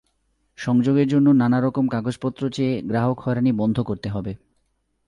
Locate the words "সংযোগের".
0.57-1.07